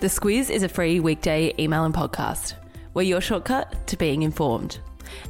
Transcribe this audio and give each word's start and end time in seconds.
The 0.00 0.06
Squiz 0.06 0.48
is 0.48 0.62
a 0.62 0.68
free 0.68 1.00
weekday 1.00 1.52
email 1.58 1.84
and 1.84 1.92
podcast. 1.92 2.54
We're 2.94 3.02
your 3.02 3.20
shortcut 3.20 3.84
to 3.88 3.96
being 3.96 4.22
informed. 4.22 4.78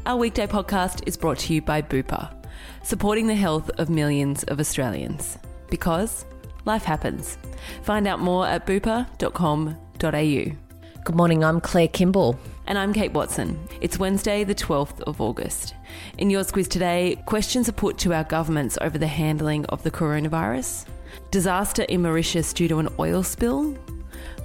Our 0.04 0.18
weekday 0.18 0.46
podcast 0.46 1.04
is 1.06 1.16
brought 1.16 1.38
to 1.38 1.54
you 1.54 1.62
by 1.62 1.80
Bupa, 1.80 2.34
supporting 2.82 3.26
the 3.26 3.34
health 3.34 3.70
of 3.78 3.88
millions 3.88 4.44
of 4.44 4.60
Australians. 4.60 5.38
Because 5.70 6.26
life 6.66 6.82
happens. 6.82 7.38
Find 7.80 8.06
out 8.06 8.20
more 8.20 8.46
at 8.46 8.66
bupa.com.au. 8.66 9.72
Good 10.02 11.16
morning, 11.16 11.44
I'm 11.44 11.62
Claire 11.62 11.88
Kimball. 11.88 12.38
And 12.66 12.76
I'm 12.76 12.92
Kate 12.92 13.14
Watson. 13.14 13.58
It's 13.80 13.98
Wednesday, 13.98 14.44
the 14.44 14.54
12th 14.54 15.00
of 15.04 15.22
August. 15.22 15.74
In 16.18 16.28
your 16.28 16.42
Squiz 16.44 16.68
today, 16.68 17.16
questions 17.24 17.70
are 17.70 17.72
put 17.72 17.96
to 18.00 18.12
our 18.12 18.24
governments 18.24 18.76
over 18.82 18.98
the 18.98 19.06
handling 19.06 19.64
of 19.66 19.82
the 19.82 19.90
coronavirus, 19.90 20.84
disaster 21.30 21.84
in 21.84 22.02
Mauritius 22.02 22.52
due 22.52 22.68
to 22.68 22.80
an 22.80 22.90
oil 22.98 23.22
spill, 23.22 23.74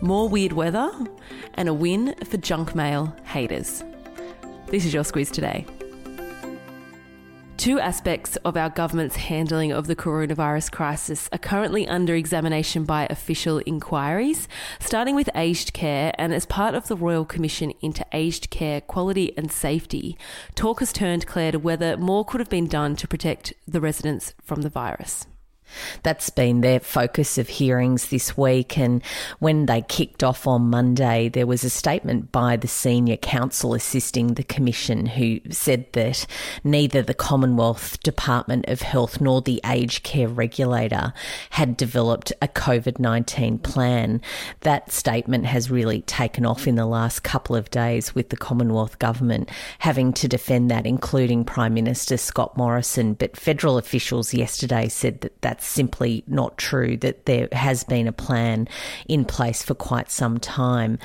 more 0.02 0.28
weird 0.28 0.54
weather, 0.54 0.92
and 1.56 1.70
a 1.70 1.74
win 1.74 2.16
for 2.26 2.38
junk 2.38 2.76
mail 2.76 3.16
haters. 3.24 3.84
This 4.68 4.86
is 4.86 4.94
your 4.94 5.04
Squiz 5.04 5.32
today. 5.32 5.66
Two 7.64 7.80
aspects 7.80 8.36
of 8.44 8.58
our 8.58 8.70
government's 8.70 9.16
handling 9.16 9.72
of 9.72 9.88
the 9.88 9.96
coronavirus 9.96 10.70
crisis 10.70 11.30
are 11.32 11.38
currently 11.38 11.88
under 11.88 12.14
examination 12.14 12.84
by 12.84 13.08
official 13.10 13.60
inquiries, 13.60 14.50
starting 14.80 15.16
with 15.16 15.30
aged 15.34 15.72
care. 15.72 16.12
And 16.18 16.34
as 16.34 16.46
part 16.46 16.76
of 16.76 16.90
the 16.90 16.98
Royal 16.98 17.24
Commission 17.24 17.72
into 17.80 18.06
Aged 18.12 18.50
Care 18.50 18.82
Quality 18.82 19.32
and 19.38 19.50
Safety, 19.50 20.18
talk 20.56 20.82
has 20.82 20.92
turned, 20.92 21.26
Claire 21.26 21.54
to 21.54 21.60
whether 21.60 21.96
more 21.96 22.26
could 22.26 22.42
have 22.42 22.50
been 22.50 22.68
done 22.68 22.98
to 22.98 23.08
protect 23.08 23.54
the 23.66 23.80
residents 23.80 24.34
from 24.44 24.64
the 24.64 24.70
virus. 24.70 25.26
That's 26.04 26.30
been 26.30 26.62
their 26.62 26.80
focus 26.80 27.38
of 27.38 27.50
hearings 27.50 28.10
this 28.10 28.38
week. 28.38 28.78
And 28.78 29.04
when 29.40 29.66
they 29.66 29.82
kicked 29.82 30.24
off 30.24 30.48
on 30.48 30.70
Monday, 30.70 31.30
there 31.30 31.48
was 31.48 31.64
a 31.64 31.70
statement 31.70 32.32
by 32.32 32.58
the 32.58 32.68
senior 32.68 33.18
counsel 33.18 33.74
assisting 33.74 34.34
the 34.34 34.44
Commission 34.44 35.06
who 35.06 35.40
said 35.50 35.86
that 35.94 36.26
neither 36.64 37.02
the 37.02 37.14
Commonwealth 37.14 38.00
Department 38.02 38.66
of 38.68 38.82
Health 38.82 39.22
nor 39.22 39.42
the 39.42 39.62
aged 39.66 40.04
care 40.04 40.28
regulator 40.28 41.14
had 41.52 41.78
developed 41.78 42.32
a 42.42 42.48
COVID 42.48 43.00
19 43.00 43.60
plan. 43.60 44.22
That 44.62 44.92
statement 44.92 45.46
has 45.46 45.72
really 45.72 46.02
taken 46.02 46.46
off 46.46 46.68
in 46.68 46.76
the 46.76 46.86
last 46.86 47.24
couple 47.24 47.56
of 47.56 47.70
days 47.70 48.16
with 48.16 48.30
the 48.30 48.38
Commonwealth 48.38 49.00
Government 49.00 49.50
having 49.80 50.14
to 50.14 50.28
defend 50.28 50.70
that, 50.72 50.86
including 50.86 51.46
Prime 51.46 51.74
Minister 51.74 52.18
Scott 52.18 52.56
Morrison. 52.58 53.14
But 53.14 53.38
federal 53.38 53.78
officials 53.78 54.34
yesterday 54.34 54.88
said 54.88 55.22
that 55.22 55.42
that's 55.42 55.53
that's 55.54 55.68
simply 55.68 56.24
not 56.26 56.58
true, 56.58 56.98
that 56.98 57.28
there 57.28 57.48
has 57.52 57.84
been 57.84 58.08
a 58.08 58.12
plan 58.12 58.68
in 59.08 59.24
place 59.24 59.62
for 59.62 59.76
quite 59.76 60.10
some 60.10 60.40
time. 60.40 60.98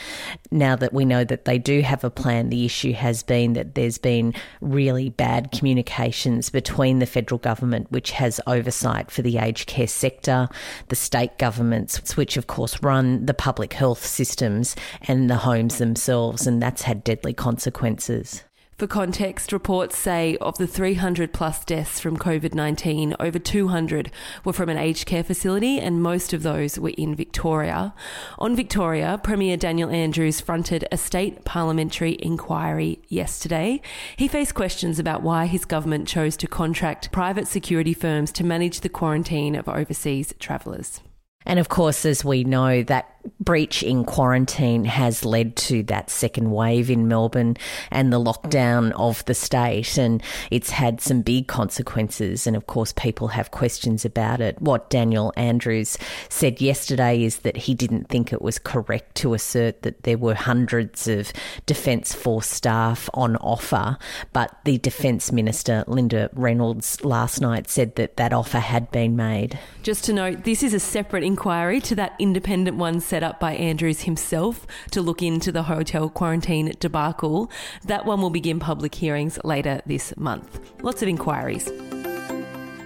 Now 0.51 0.75
that 0.77 0.95
we 0.95 1.05
know 1.05 1.23
that 1.23 1.45
they 1.45 1.59
do 1.59 1.83
have 1.83 2.03
a 2.03 2.09
plan, 2.09 2.49
the 2.49 2.65
issue 2.65 2.95
has 2.95 3.23
been 3.23 3.53
that 3.53 3.75
there's 3.75 3.99
been 3.99 4.33
really 4.63 5.11
bad 5.11 5.53
communications 5.53 6.49
between 6.49 6.99
the 6.99 7.05
federal 7.05 7.37
government, 7.37 7.93
which 7.93 8.13
has 8.13 8.41
oversight 8.47 9.11
for 9.11 9.21
the 9.21 9.37
aged 9.37 9.67
care 9.67 9.87
sector, 9.87 10.49
the 10.89 10.97
state 10.97 11.37
governments, 11.37 12.17
which 12.17 12.39
of 12.39 12.47
course 12.47 12.83
run 12.83 13.27
the 13.27 13.35
public 13.35 13.75
health 13.75 14.03
systems, 14.03 14.75
and 15.03 15.29
the 15.29 15.37
homes 15.37 15.77
themselves, 15.77 16.47
and 16.47 16.63
that's 16.63 16.83
had 16.83 17.05
deadly 17.05 17.35
consequences. 17.35 18.45
For 18.79 18.87
context, 18.87 19.51
reports 19.51 19.99
say 19.99 20.37
of 20.37 20.57
the 20.57 20.69
300 20.69 21.33
plus 21.33 21.65
deaths 21.65 21.99
from 21.99 22.17
COVID 22.17 22.55
19, 22.55 23.17
over 23.19 23.37
200 23.37 24.13
were 24.45 24.53
from 24.53 24.69
an 24.69 24.79
aged 24.79 25.05
care 25.05 25.25
facility, 25.25 25.81
and 25.81 26.01
most 26.01 26.33
of 26.33 26.45
those 26.45 26.79
were 26.79 26.93
in 26.97 27.17
Victoria. 27.17 27.93
On 28.39 28.55
Victoria, 28.55 29.19
Premier 29.21 29.57
Daniel 29.57 29.91
Andrews 29.91 30.41
fronted 30.41 30.87
a 30.93 30.97
state 30.97 31.45
parliamentary 31.45 32.19
inquiry 32.23 33.01
yesterday. 33.09 33.83
He 34.17 34.29
faced 34.29 34.55
questions 34.55 35.01
about 35.01 35.23
why 35.25 35.47
his 35.47 35.65
government 35.65 36.07
chose 36.07 36.37
to 36.37 36.47
contract 36.47 37.11
private 37.11 37.49
security 37.49 37.95
firms 37.95 38.31
to 38.31 38.45
manage 38.45 38.83
the 38.83 38.89
quarantine 38.89 39.57
of 39.57 39.69
overseas 39.69 40.33
travellers. 40.39 41.01
And 41.49 41.59
of 41.59 41.69
course, 41.69 42.05
as 42.05 42.25
we 42.25 42.45
know, 42.45 42.83
that 42.85 43.17
breach 43.41 43.83
in 43.83 44.05
quarantine 44.05 44.85
has 44.85 45.25
led 45.25 45.57
to 45.57 45.83
that 45.85 46.11
second 46.11 46.51
wave 46.51 46.91
in 46.91 47.09
Melbourne 47.09 47.57
and 47.91 48.13
the 48.13 48.21
lockdown 48.21 48.93
of 48.93 49.25
the 49.25 49.35
state. 49.35 49.97
And 49.97 50.23
it's 50.51 50.71
had 50.71 51.01
some 51.01 51.23
big 51.23 51.47
consequences. 51.47 52.47
And 52.47 52.57
of 52.57 52.67
course, 52.67 52.93
people 52.93 53.29
have 53.29 53.51
questions 53.51 54.05
about 54.05 54.41
it. 54.41 54.61
What 54.61 54.91
Daniel 54.91 55.33
Andrews 55.37 55.97
said 56.29 56.61
yesterday 56.61 57.23
is 57.23 57.39
that 57.39 57.57
he 57.57 57.75
didn't 57.75 58.09
think 58.09 58.33
it 58.33 58.43
was 58.43 58.59
correct 58.59 59.15
to 59.17 59.35
assert 59.35 59.83
that 59.83 60.03
there 60.03 60.19
were 60.19 60.35
hundreds 60.35 61.09
of 61.09 61.33
Defence 61.67 62.15
Force 62.15 62.49
staff 62.49 63.09
on 63.15 63.37
offer. 63.37 63.99
But 64.33 64.59
the 64.65 64.79
Defence 64.79 65.33
Minister, 65.33 65.85
Linda 65.87 66.31
Reynolds, 66.35 67.05
last 67.05 67.41
night 67.41 67.69
said 67.71 67.97
that 67.97 68.17
that 68.17 68.33
offer 68.33 68.59
had 68.59 68.91
been 68.91 69.17
made. 69.17 69.59
Just 69.83 70.05
to 70.05 70.13
note, 70.13 70.45
this 70.45 70.63
is 70.63 70.75
a 70.75 70.81
separate 70.81 71.25
inquiry 71.25 71.81
to 71.83 71.95
that 71.95 72.15
independent 72.19 72.77
one 72.77 73.01
set 73.09 73.23
up 73.23 73.41
by 73.41 73.55
Andrews 73.55 74.03
himself 74.03 74.67
to 74.91 75.01
look 75.01 75.23
into 75.23 75.51
the 75.51 75.65
hotel 75.65 76.11
quarantine 76.11 76.75
debacle. 76.79 77.51
That 77.85 78.05
one 78.05 78.21
will 78.21 78.31
begin 78.31 78.61
public 78.61 78.95
hearings 78.95 79.39
later 79.45 79.81
this 79.87 80.15
month. 80.17 80.61
Lots 80.83 81.03
of 81.03 81.09
inquiries. 81.09 81.73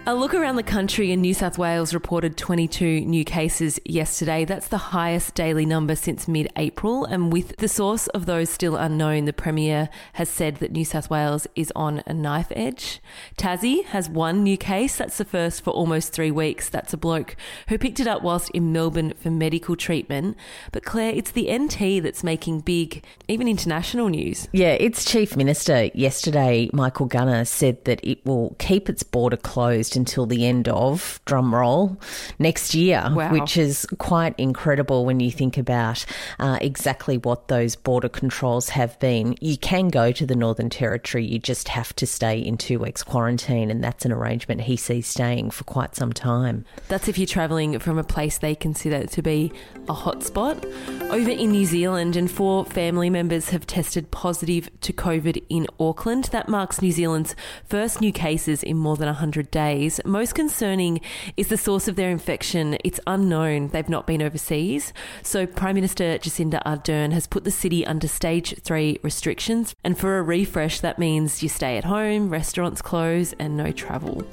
A 0.04 0.16
look 0.16 0.34
around 0.34 0.56
the 0.56 0.64
country 0.64 1.12
in 1.12 1.20
New 1.20 1.32
South 1.32 1.58
Wales 1.58 1.94
reported 1.94 2.36
22 2.36 3.02
new 3.02 3.24
cases 3.24 3.78
yesterday. 3.84 4.44
That's 4.44 4.66
the 4.66 4.76
highest 4.76 5.36
daily 5.36 5.64
number 5.64 5.94
since 5.94 6.26
mid 6.26 6.48
April. 6.56 7.04
And 7.04 7.32
with 7.32 7.56
the 7.58 7.68
source 7.68 8.08
of 8.08 8.26
those 8.26 8.50
still 8.50 8.74
unknown, 8.74 9.26
the 9.26 9.32
Premier 9.32 9.88
has 10.14 10.28
said 10.28 10.56
that 10.56 10.72
New 10.72 10.84
South 10.84 11.08
Wales 11.08 11.46
is 11.54 11.72
on 11.76 12.02
a 12.04 12.12
knife 12.12 12.48
edge. 12.50 13.00
Tassie 13.38 13.84
has 13.84 14.08
one 14.08 14.42
new 14.42 14.56
case. 14.56 14.96
That's 14.96 15.18
the 15.18 15.24
first 15.24 15.62
for 15.62 15.70
almost 15.70 16.12
three 16.12 16.32
weeks. 16.32 16.68
That's 16.68 16.92
a 16.92 16.96
bloke 16.96 17.36
who 17.68 17.78
picked 17.78 18.00
it 18.00 18.08
up 18.08 18.24
whilst 18.24 18.50
in 18.50 18.72
Melbourne 18.72 19.14
for 19.16 19.30
medical 19.30 19.76
treatment. 19.76 20.36
But 20.72 20.82
Claire, 20.82 21.14
it's 21.14 21.30
the 21.30 21.56
NT 21.56 22.02
that's 22.02 22.24
making 22.24 22.62
big, 22.62 23.04
even 23.28 23.46
international 23.46 24.08
news. 24.08 24.48
Yeah, 24.50 24.72
its 24.72 25.04
Chief 25.04 25.36
Minister 25.36 25.90
yesterday, 25.94 26.70
Michael 26.72 27.06
Gunner, 27.06 27.44
said 27.44 27.84
that 27.84 28.00
it 28.02 28.26
will 28.26 28.56
keep 28.58 28.88
its 28.88 29.04
border 29.04 29.36
closed 29.36 29.91
until 29.96 30.26
the 30.26 30.46
end 30.46 30.68
of, 30.68 31.20
drum 31.24 31.54
roll, 31.54 31.96
next 32.38 32.74
year, 32.74 33.08
wow. 33.12 33.32
which 33.32 33.56
is 33.56 33.86
quite 33.98 34.34
incredible 34.38 35.04
when 35.04 35.20
you 35.20 35.30
think 35.30 35.58
about 35.58 36.04
uh, 36.38 36.58
exactly 36.60 37.18
what 37.18 37.48
those 37.48 37.76
border 37.76 38.08
controls 38.08 38.70
have 38.70 38.98
been. 39.00 39.36
You 39.40 39.56
can 39.56 39.88
go 39.88 40.12
to 40.12 40.26
the 40.26 40.36
Northern 40.36 40.70
Territory, 40.70 41.24
you 41.24 41.38
just 41.38 41.68
have 41.68 41.94
to 41.96 42.06
stay 42.06 42.38
in 42.38 42.56
two 42.56 42.78
weeks 42.78 43.02
quarantine, 43.02 43.70
and 43.70 43.82
that's 43.82 44.04
an 44.04 44.12
arrangement 44.12 44.62
he 44.62 44.76
sees 44.76 45.06
staying 45.06 45.50
for 45.50 45.64
quite 45.64 45.94
some 45.96 46.12
time. 46.12 46.64
That's 46.88 47.08
if 47.08 47.18
you're 47.18 47.26
travelling 47.26 47.78
from 47.78 47.98
a 47.98 48.04
place 48.04 48.38
they 48.38 48.54
consider 48.54 49.06
to 49.06 49.22
be 49.22 49.52
a 49.88 49.94
hotspot. 49.94 50.64
Over 51.10 51.30
in 51.30 51.50
New 51.50 51.66
Zealand, 51.66 52.16
and 52.16 52.30
four 52.30 52.64
family 52.64 53.10
members 53.10 53.50
have 53.50 53.66
tested 53.66 54.10
positive 54.10 54.70
to 54.80 54.92
COVID 54.92 55.42
in 55.48 55.66
Auckland. 55.78 56.24
That 56.26 56.48
marks 56.48 56.80
New 56.80 56.92
Zealand's 56.92 57.34
first 57.64 58.00
new 58.00 58.12
cases 58.12 58.62
in 58.62 58.76
more 58.76 58.96
than 58.96 59.06
100 59.06 59.50
days. 59.50 59.81
Most 60.04 60.34
concerning 60.34 61.00
is 61.36 61.48
the 61.48 61.56
source 61.56 61.88
of 61.88 61.96
their 61.96 62.10
infection. 62.10 62.76
It's 62.84 63.00
unknown. 63.06 63.68
They've 63.68 63.88
not 63.88 64.06
been 64.06 64.22
overseas. 64.22 64.92
So, 65.22 65.46
Prime 65.46 65.74
Minister 65.74 66.18
Jacinda 66.18 66.62
Ardern 66.64 67.12
has 67.12 67.26
put 67.26 67.44
the 67.44 67.50
city 67.50 67.84
under 67.84 68.06
stage 68.06 68.54
three 68.62 68.98
restrictions. 69.02 69.74
And 69.82 69.98
for 69.98 70.18
a 70.18 70.22
refresh, 70.22 70.80
that 70.80 70.98
means 70.98 71.42
you 71.42 71.48
stay 71.48 71.76
at 71.78 71.84
home, 71.84 72.30
restaurants 72.30 72.80
close, 72.80 73.32
and 73.34 73.56
no 73.56 73.72
travel. 73.72 74.24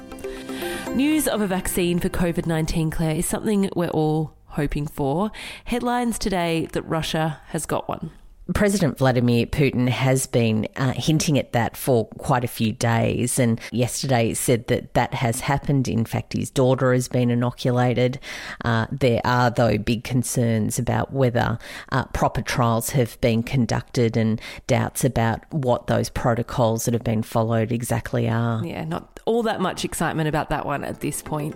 News 0.93 1.27
of 1.27 1.41
a 1.41 1.47
vaccine 1.47 1.99
for 1.99 2.09
COVID 2.09 2.45
19, 2.45 2.91
Claire, 2.91 3.15
is 3.15 3.25
something 3.25 3.69
we're 3.75 3.89
all 3.89 4.35
hoping 4.49 4.85
for. 4.85 5.31
Headlines 5.65 6.19
today 6.19 6.67
that 6.73 6.83
Russia 6.83 7.41
has 7.47 7.65
got 7.65 7.87
one. 7.87 8.11
President 8.53 8.97
Vladimir 8.97 9.45
Putin 9.45 9.89
has 9.89 10.25
been 10.25 10.67
uh, 10.75 10.93
hinting 10.93 11.37
at 11.37 11.51
that 11.53 11.77
for 11.77 12.07
quite 12.17 12.43
a 12.43 12.47
few 12.47 12.71
days, 12.71 13.37
and 13.39 13.59
yesterday 13.71 14.33
said 14.33 14.67
that 14.67 14.93
that 14.93 15.13
has 15.13 15.41
happened. 15.41 15.87
In 15.87 16.05
fact, 16.05 16.33
his 16.33 16.49
daughter 16.49 16.93
has 16.93 17.07
been 17.07 17.29
inoculated. 17.29 18.19
Uh, 18.65 18.87
there 18.91 19.21
are, 19.23 19.49
though, 19.49 19.77
big 19.77 20.03
concerns 20.03 20.79
about 20.79 21.13
whether 21.13 21.59
uh, 21.91 22.05
proper 22.05 22.41
trials 22.41 22.91
have 22.91 23.19
been 23.21 23.43
conducted 23.43 24.17
and 24.17 24.41
doubts 24.67 25.03
about 25.03 25.41
what 25.53 25.87
those 25.87 26.09
protocols 26.09 26.85
that 26.85 26.93
have 26.93 27.03
been 27.03 27.23
followed 27.23 27.71
exactly 27.71 28.27
are. 28.27 28.65
Yeah, 28.65 28.83
not 28.85 29.19
all 29.25 29.43
that 29.43 29.61
much 29.61 29.85
excitement 29.85 30.27
about 30.27 30.49
that 30.49 30.65
one 30.65 30.83
at 30.83 31.01
this 31.01 31.21
point. 31.21 31.55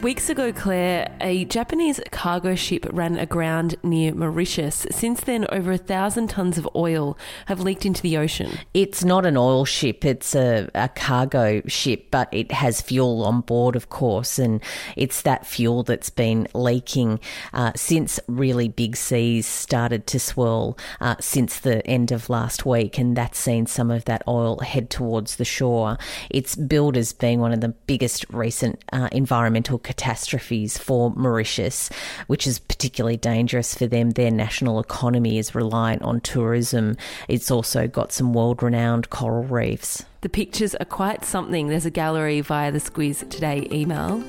Weeks 0.00 0.30
ago, 0.30 0.52
Claire, 0.52 1.10
a 1.20 1.44
Japanese 1.46 2.00
cargo 2.12 2.54
ship 2.54 2.86
ran 2.92 3.18
aground 3.18 3.74
near 3.82 4.14
Mauritius. 4.14 4.86
Since 4.92 5.22
then, 5.22 5.44
over 5.50 5.72
a 5.72 5.76
thousand 5.76 6.28
tons 6.28 6.56
of 6.56 6.68
oil 6.76 7.18
have 7.46 7.58
leaked 7.58 7.84
into 7.84 8.00
the 8.00 8.16
ocean. 8.16 8.58
It's 8.72 9.02
not 9.02 9.26
an 9.26 9.36
oil 9.36 9.64
ship, 9.64 10.04
it's 10.04 10.36
a, 10.36 10.70
a 10.72 10.88
cargo 10.88 11.62
ship, 11.66 12.12
but 12.12 12.28
it 12.30 12.52
has 12.52 12.80
fuel 12.80 13.24
on 13.24 13.40
board, 13.40 13.74
of 13.74 13.88
course, 13.88 14.38
and 14.38 14.62
it's 14.94 15.22
that 15.22 15.44
fuel 15.44 15.82
that's 15.82 16.10
been 16.10 16.46
leaking 16.54 17.18
uh, 17.52 17.72
since 17.74 18.20
really 18.28 18.68
big 18.68 18.94
seas 18.94 19.48
started 19.48 20.06
to 20.06 20.20
swirl 20.20 20.78
uh, 21.00 21.16
since 21.18 21.58
the 21.58 21.84
end 21.88 22.12
of 22.12 22.30
last 22.30 22.64
week, 22.64 22.98
and 22.98 23.16
that's 23.16 23.38
seen 23.38 23.66
some 23.66 23.90
of 23.90 24.04
that 24.04 24.22
oil 24.28 24.60
head 24.60 24.90
towards 24.90 25.36
the 25.36 25.44
shore. 25.44 25.98
It's 26.30 26.54
billed 26.54 26.96
as 26.96 27.12
being 27.12 27.40
one 27.40 27.52
of 27.52 27.60
the 27.60 27.70
biggest 27.70 28.24
recent 28.30 28.84
uh, 28.92 29.08
environmental 29.10 29.80
catastrophes 29.88 30.76
for 30.76 31.10
Mauritius, 31.16 31.88
which 32.26 32.46
is 32.46 32.58
particularly 32.58 33.16
dangerous 33.16 33.74
for 33.74 33.86
them. 33.86 34.10
Their 34.10 34.30
national 34.30 34.80
economy 34.80 35.38
is 35.38 35.54
reliant 35.54 36.02
on 36.02 36.20
tourism. 36.20 36.98
It's 37.26 37.50
also 37.50 37.88
got 37.88 38.12
some 38.12 38.34
world 38.34 38.62
renowned 38.62 39.08
coral 39.08 39.44
reefs. 39.44 40.04
The 40.20 40.28
pictures 40.28 40.74
are 40.74 40.84
quite 40.84 41.24
something. 41.24 41.68
There's 41.68 41.86
a 41.86 41.90
gallery 41.90 42.42
via 42.42 42.70
the 42.70 42.80
Squiz 42.80 43.26
Today 43.30 43.66
email. 43.72 44.22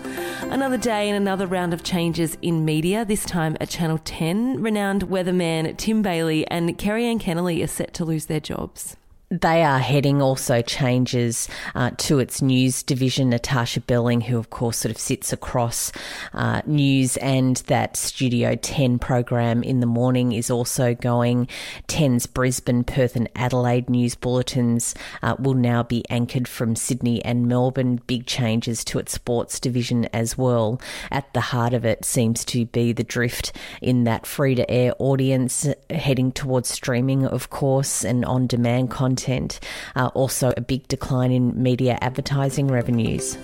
Another 0.43 0.77
day 0.77 1.09
and 1.09 1.17
another 1.17 1.45
round 1.45 1.73
of 1.73 1.83
changes 1.83 2.37
in 2.41 2.63
media, 2.63 3.03
this 3.03 3.25
time 3.25 3.57
at 3.59 3.67
Channel 3.67 3.99
10. 4.05 4.63
Renowned 4.63 5.09
weatherman 5.09 5.75
Tim 5.75 6.01
Bailey 6.01 6.47
and 6.47 6.77
Kerri-Anne 6.77 7.19
Kennerley 7.19 7.61
are 7.61 7.67
set 7.67 7.93
to 7.95 8.05
lose 8.05 8.27
their 8.27 8.39
jobs 8.39 8.95
they 9.31 9.63
are 9.63 9.77
heading 9.77 10.23
also 10.23 10.61
changes 10.63 11.47
uh, 11.75 11.91
to 11.97 12.17
its 12.17 12.41
news 12.41 12.81
division. 12.81 13.29
Natasha 13.29 13.79
Belling, 13.79 14.21
who 14.21 14.39
of 14.39 14.49
course 14.49 14.77
sort 14.77 14.93
of 14.93 14.99
sits 14.99 15.31
across 15.31 15.91
uh, 16.33 16.63
news 16.65 17.15
and 17.17 17.57
that 17.67 17.95
Studio 17.95 18.55
10 18.55 18.97
program 18.97 19.61
in 19.61 19.81
the 19.81 19.85
morning, 19.85 20.31
is 20.31 20.49
also 20.49 20.95
going. 20.95 21.47
10's 21.87 22.25
Brisbane, 22.25 22.83
Perth, 22.83 23.15
and 23.15 23.29
Adelaide 23.35 23.87
news 23.87 24.15
bulletins 24.15 24.95
uh, 25.21 25.35
will 25.37 25.53
now 25.53 25.83
be 25.83 26.03
anchored 26.09 26.47
from 26.47 26.75
Sydney 26.75 27.23
and 27.23 27.47
Melbourne. 27.47 28.01
Big 28.07 28.25
changes 28.25 28.83
to 28.85 28.97
its 28.97 29.11
sports 29.11 29.59
division 29.59 30.05
as 30.05 30.39
well. 30.39 30.81
At 31.11 31.31
the 31.33 31.41
heart 31.41 31.73
of 31.73 31.85
it 31.85 32.03
seems 32.03 32.43
to 32.45 32.65
be 32.65 32.93
the 32.93 33.03
drift 33.03 33.55
in 33.79 34.05
that 34.05 34.25
free 34.25 34.55
to 34.55 34.69
air 34.71 34.93
audience 34.97 35.67
heading 35.91 36.31
towards 36.31 36.69
streaming, 36.69 37.27
of 37.27 37.51
course, 37.51 38.03
and 38.03 38.25
on 38.25 38.47
demand 38.47 38.89
content 38.89 39.18
content. 39.19 39.59
Uh, 39.95 40.07
also, 40.13 40.53
a 40.55 40.61
big 40.61 40.87
decline 40.87 41.31
in 41.31 41.61
media 41.61 41.97
advertising 42.01 42.67
revenues. 42.67 43.35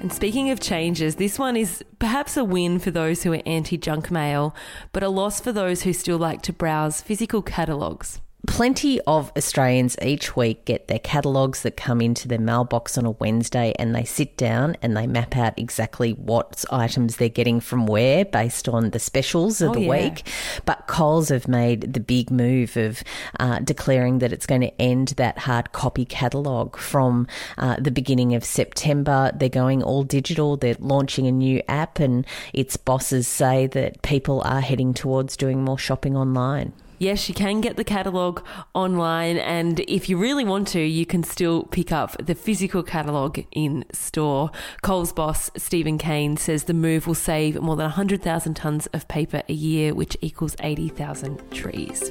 And 0.00 0.12
speaking 0.12 0.50
of 0.50 0.60
changes, 0.60 1.16
this 1.16 1.38
one 1.38 1.56
is 1.56 1.82
perhaps 1.98 2.36
a 2.36 2.44
win 2.44 2.78
for 2.78 2.90
those 2.90 3.22
who 3.22 3.32
are 3.32 3.42
anti 3.46 3.78
junk 3.78 4.10
mail, 4.10 4.54
but 4.92 5.02
a 5.02 5.08
loss 5.08 5.40
for 5.40 5.52
those 5.52 5.82
who 5.82 5.92
still 5.92 6.18
like 6.18 6.42
to 6.42 6.52
browse 6.52 7.00
physical 7.00 7.42
catalogues. 7.42 8.20
Plenty 8.46 9.00
of 9.02 9.32
Australians 9.38 9.96
each 10.02 10.36
week 10.36 10.66
get 10.66 10.86
their 10.86 10.98
catalogues 10.98 11.62
that 11.62 11.78
come 11.78 12.02
into 12.02 12.28
their 12.28 12.38
mailbox 12.38 12.98
on 12.98 13.06
a 13.06 13.12
Wednesday 13.12 13.74
and 13.78 13.94
they 13.94 14.04
sit 14.04 14.36
down 14.36 14.76
and 14.82 14.94
they 14.94 15.06
map 15.06 15.34
out 15.36 15.58
exactly 15.58 16.12
what 16.12 16.62
items 16.70 17.16
they're 17.16 17.28
getting 17.30 17.58
from 17.58 17.86
where 17.86 18.24
based 18.24 18.68
on 18.68 18.90
the 18.90 18.98
specials 18.98 19.62
of 19.62 19.70
oh, 19.70 19.74
the 19.74 19.82
yeah. 19.82 19.90
week. 19.90 20.28
But 20.66 20.86
Coles 20.86 21.30
have 21.30 21.48
made 21.48 21.94
the 21.94 22.00
big 22.00 22.30
move 22.30 22.76
of 22.76 23.02
uh, 23.40 23.60
declaring 23.60 24.18
that 24.18 24.32
it's 24.32 24.46
going 24.46 24.60
to 24.60 24.80
end 24.80 25.08
that 25.16 25.38
hard 25.38 25.72
copy 25.72 26.04
catalogue 26.04 26.76
from 26.76 27.26
uh, 27.56 27.76
the 27.78 27.90
beginning 27.90 28.34
of 28.34 28.44
September. 28.44 29.32
They're 29.34 29.48
going 29.48 29.82
all 29.82 30.02
digital, 30.02 30.58
they're 30.58 30.76
launching 30.80 31.26
a 31.26 31.32
new 31.32 31.62
app, 31.66 31.98
and 31.98 32.26
its 32.52 32.76
bosses 32.76 33.26
say 33.26 33.68
that 33.68 34.02
people 34.02 34.42
are 34.42 34.60
heading 34.60 34.92
towards 34.92 35.36
doing 35.36 35.64
more 35.64 35.78
shopping 35.78 36.14
online. 36.14 36.74
Yes, 37.04 37.28
you 37.28 37.34
can 37.34 37.60
get 37.60 37.76
the 37.76 37.84
catalogue 37.84 38.42
online, 38.72 39.36
and 39.36 39.78
if 39.80 40.08
you 40.08 40.16
really 40.16 40.46
want 40.46 40.66
to, 40.68 40.80
you 40.80 41.04
can 41.04 41.22
still 41.22 41.64
pick 41.64 41.92
up 41.92 42.16
the 42.16 42.34
physical 42.34 42.82
catalogue 42.82 43.44
in 43.52 43.84
store. 43.92 44.50
Coles 44.80 45.12
boss 45.12 45.50
Steven 45.54 45.98
Cain 45.98 46.38
says 46.38 46.64
the 46.64 46.72
move 46.72 47.06
will 47.06 47.14
save 47.14 47.60
more 47.60 47.76
than 47.76 47.84
100,000 47.84 48.56
tonnes 48.56 48.88
of 48.94 49.06
paper 49.06 49.42
a 49.50 49.52
year, 49.52 49.92
which 49.92 50.16
equals 50.22 50.56
80,000 50.60 51.50
trees. 51.50 52.10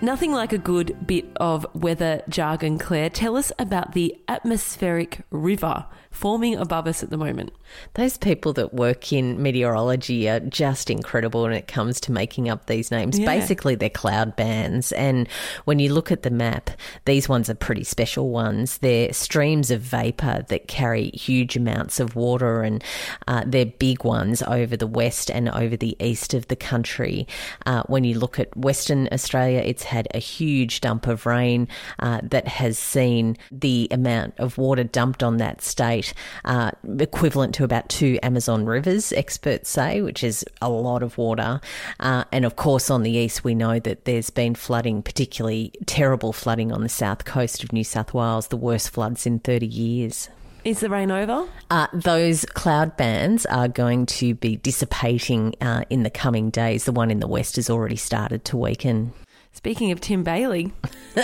Nothing 0.00 0.30
like 0.30 0.52
a 0.52 0.58
good 0.58 0.96
bit 1.08 1.26
of 1.36 1.66
weather 1.74 2.22
jargon, 2.28 2.78
Claire. 2.78 3.10
Tell 3.10 3.36
us 3.36 3.50
about 3.58 3.94
the 3.94 4.16
atmospheric 4.28 5.22
river 5.32 5.86
forming 6.10 6.56
above 6.56 6.86
us 6.86 7.02
at 7.02 7.10
the 7.10 7.16
moment. 7.16 7.52
Those 7.94 8.16
people 8.16 8.52
that 8.54 8.72
work 8.72 9.12
in 9.12 9.42
meteorology 9.42 10.28
are 10.28 10.40
just 10.40 10.90
incredible 10.90 11.42
when 11.42 11.52
it 11.52 11.68
comes 11.68 12.00
to 12.00 12.12
making 12.12 12.48
up 12.48 12.66
these 12.66 12.90
names. 12.90 13.18
Yeah. 13.18 13.26
Basically, 13.26 13.74
they're 13.74 13.90
cloud 13.90 14.34
bands. 14.34 14.92
And 14.92 15.28
when 15.64 15.78
you 15.78 15.92
look 15.92 16.10
at 16.10 16.22
the 16.22 16.30
map, 16.30 16.70
these 17.04 17.28
ones 17.28 17.50
are 17.50 17.54
pretty 17.54 17.84
special 17.84 18.30
ones. 18.30 18.78
They're 18.78 19.12
streams 19.12 19.70
of 19.70 19.80
vapour 19.80 20.44
that 20.48 20.66
carry 20.66 21.10
huge 21.10 21.56
amounts 21.56 22.00
of 22.00 22.16
water, 22.16 22.62
and 22.62 22.82
uh, 23.26 23.44
they're 23.46 23.66
big 23.66 24.04
ones 24.04 24.42
over 24.42 24.76
the 24.76 24.86
west 24.86 25.30
and 25.30 25.48
over 25.50 25.76
the 25.76 25.96
east 26.00 26.34
of 26.34 26.48
the 26.48 26.56
country. 26.56 27.26
Uh, 27.66 27.82
when 27.86 28.04
you 28.04 28.18
look 28.18 28.38
at 28.38 28.56
Western 28.56 29.08
Australia, 29.12 29.60
it's 29.60 29.84
had 29.88 30.08
a 30.14 30.18
huge 30.18 30.80
dump 30.80 31.06
of 31.06 31.26
rain 31.26 31.68
uh, 31.98 32.20
that 32.22 32.46
has 32.46 32.78
seen 32.78 33.36
the 33.50 33.88
amount 33.90 34.34
of 34.38 34.56
water 34.58 34.84
dumped 34.84 35.22
on 35.22 35.38
that 35.38 35.60
state 35.60 36.14
uh, 36.44 36.70
equivalent 36.98 37.54
to 37.56 37.64
about 37.64 37.88
two 37.88 38.18
Amazon 38.22 38.66
rivers, 38.66 39.12
experts 39.12 39.68
say, 39.68 40.00
which 40.00 40.22
is 40.22 40.44
a 40.62 40.70
lot 40.70 41.02
of 41.02 41.18
water. 41.18 41.60
Uh, 42.00 42.24
and 42.32 42.44
of 42.44 42.56
course, 42.56 42.90
on 42.90 43.02
the 43.02 43.10
east, 43.12 43.44
we 43.44 43.54
know 43.54 43.78
that 43.78 44.04
there's 44.04 44.30
been 44.30 44.54
flooding, 44.54 45.02
particularly 45.02 45.72
terrible 45.86 46.32
flooding 46.32 46.72
on 46.72 46.82
the 46.82 46.88
south 46.88 47.24
coast 47.24 47.64
of 47.64 47.72
New 47.72 47.84
South 47.84 48.14
Wales, 48.14 48.48
the 48.48 48.56
worst 48.56 48.90
floods 48.90 49.26
in 49.26 49.38
30 49.40 49.66
years. 49.66 50.28
Is 50.64 50.80
the 50.80 50.90
rain 50.90 51.10
over? 51.10 51.48
Uh, 51.70 51.86
those 51.92 52.44
cloud 52.44 52.96
bands 52.96 53.46
are 53.46 53.68
going 53.68 54.06
to 54.06 54.34
be 54.34 54.56
dissipating 54.56 55.54
uh, 55.60 55.84
in 55.88 56.02
the 56.02 56.10
coming 56.10 56.50
days. 56.50 56.84
The 56.84 56.92
one 56.92 57.10
in 57.10 57.20
the 57.20 57.28
west 57.28 57.56
has 57.56 57.70
already 57.70 57.96
started 57.96 58.44
to 58.46 58.56
weaken. 58.56 59.12
Speaking 59.58 59.90
of 59.90 60.00
Tim 60.00 60.22
Bailey, 60.22 60.72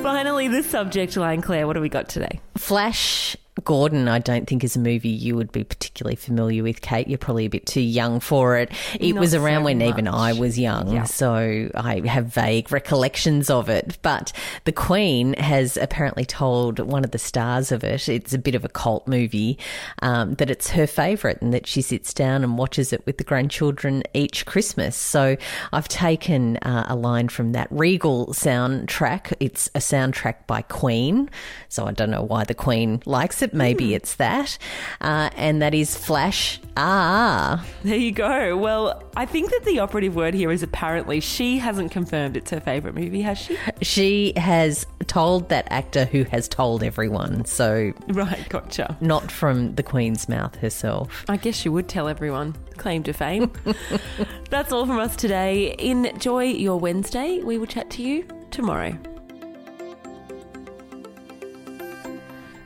finally 0.00 0.48
the 0.48 0.62
subject 0.66 1.14
line, 1.14 1.42
Claire. 1.42 1.66
What 1.66 1.74
do 1.74 1.82
we 1.82 1.90
got 1.90 2.08
today? 2.08 2.40
Flash 2.56 3.36
Gordon, 3.62 4.08
I 4.08 4.18
don't 4.18 4.48
think 4.48 4.64
is 4.64 4.74
a 4.74 4.80
movie 4.80 5.08
you 5.08 5.36
would 5.36 5.52
be 5.52 5.62
particularly 5.62 6.16
familiar 6.16 6.64
with, 6.64 6.80
Kate. 6.80 7.06
You're 7.06 7.18
probably 7.18 7.46
a 7.46 7.50
bit 7.50 7.66
too 7.66 7.80
young 7.80 8.18
for 8.18 8.56
it. 8.56 8.72
It 8.98 9.12
Not 9.14 9.20
was 9.20 9.32
around 9.32 9.60
so 9.60 9.64
when 9.66 9.78
much. 9.78 9.88
even 9.88 10.08
I 10.08 10.32
was 10.32 10.58
young, 10.58 10.92
yeah. 10.92 11.04
so 11.04 11.70
I 11.74 12.02
have 12.04 12.26
vague 12.26 12.72
recollections 12.72 13.50
of 13.50 13.68
it. 13.68 13.96
But 14.02 14.32
the 14.64 14.72
Queen 14.72 15.34
has 15.34 15.76
apparently 15.76 16.24
told 16.24 16.80
one 16.80 17.04
of 17.04 17.12
the 17.12 17.18
stars 17.18 17.70
of 17.70 17.84
it, 17.84 18.08
it's 18.08 18.34
a 18.34 18.38
bit 18.38 18.56
of 18.56 18.64
a 18.64 18.68
cult 18.68 19.06
movie, 19.06 19.56
um, 20.02 20.34
that 20.34 20.50
it's 20.50 20.70
her 20.70 20.88
favourite 20.88 21.40
and 21.40 21.54
that 21.54 21.68
she 21.68 21.80
sits 21.80 22.12
down 22.12 22.42
and 22.42 22.58
watches 22.58 22.92
it 22.92 23.06
with 23.06 23.18
the 23.18 23.24
grandchildren 23.24 24.02
each 24.14 24.46
Christmas. 24.46 24.96
So 24.96 25.36
I've 25.72 25.88
taken 25.88 26.56
uh, 26.58 26.86
a 26.88 26.96
line 26.96 27.28
from 27.28 27.52
that 27.52 27.68
Regal 27.70 28.26
soundtrack. 28.28 29.32
It's 29.38 29.68
a 29.76 29.78
soundtrack 29.78 30.46
by 30.48 30.62
Queen, 30.62 31.30
so 31.68 31.86
I 31.86 31.92
don't 31.92 32.10
know 32.10 32.24
why 32.24 32.43
the 32.44 32.54
Queen 32.54 33.00
likes 33.06 33.42
it 33.42 33.44
it. 33.44 33.54
Maybe 33.54 33.90
mm. 33.90 33.96
it's 33.96 34.14
that. 34.16 34.58
Uh, 35.00 35.30
and 35.36 35.62
that 35.62 35.74
is 35.74 35.96
Flash 35.96 36.60
Ah. 36.76 37.64
There 37.84 37.96
you 37.96 38.10
go. 38.10 38.56
Well, 38.56 39.00
I 39.16 39.26
think 39.26 39.50
that 39.50 39.64
the 39.64 39.78
operative 39.78 40.16
word 40.16 40.34
here 40.34 40.50
is 40.50 40.64
apparently 40.64 41.20
she 41.20 41.58
hasn't 41.58 41.92
confirmed 41.92 42.36
it's 42.36 42.50
her 42.50 42.58
favourite 42.58 42.96
movie, 42.96 43.22
has 43.22 43.38
she? 43.38 43.56
She 43.80 44.32
has 44.36 44.84
told 45.06 45.50
that 45.50 45.68
actor 45.70 46.04
who 46.06 46.24
has 46.24 46.48
told 46.48 46.82
everyone. 46.82 47.44
So. 47.44 47.92
Right, 48.08 48.48
gotcha. 48.48 48.96
Not 49.00 49.30
from 49.30 49.76
the 49.76 49.84
Queen's 49.84 50.28
mouth 50.28 50.56
herself. 50.56 51.24
I 51.28 51.36
guess 51.36 51.54
she 51.54 51.68
would 51.68 51.88
tell 51.88 52.08
everyone. 52.08 52.56
Claim 52.76 53.04
to 53.04 53.12
fame. 53.12 53.52
That's 54.50 54.72
all 54.72 54.84
from 54.84 54.98
us 54.98 55.14
today. 55.14 55.76
Enjoy 55.78 56.42
your 56.42 56.80
Wednesday. 56.80 57.40
We 57.40 57.56
will 57.56 57.66
chat 57.66 57.88
to 57.90 58.02
you 58.02 58.26
tomorrow. 58.50 58.98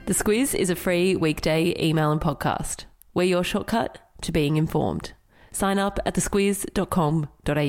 The 0.09 0.15
Squiz 0.15 0.55
is 0.55 0.71
a 0.71 0.75
free 0.75 1.17
weekday 1.17 1.75
email 1.79 2.11
and 2.11 2.19
podcast. 2.19 2.87
We're 3.13 3.25
your 3.25 3.45
shortcut 3.45 3.99
to 4.23 4.33
being 4.33 4.57
informed. 4.57 5.13
Sign 5.53 5.79
up 5.79 6.01
at 6.07 6.15
thesquiz.com.au. 6.15 7.69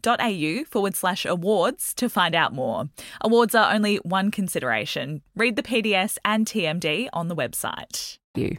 forward 0.65 0.95
slash 0.95 1.25
awards 1.25 1.93
to 1.95 2.09
find 2.09 2.35
out 2.35 2.53
more. 2.53 2.89
Awards 3.21 3.55
are 3.55 3.73
only 3.73 3.97
one 3.97 4.31
consideration. 4.31 5.21
Read 5.35 5.55
the 5.55 5.63
PDS 5.63 6.17
and 6.25 6.45
TMD 6.45 7.09
on 7.13 7.27
the 7.27 7.35
website. 7.35 8.17
You. 8.35 8.57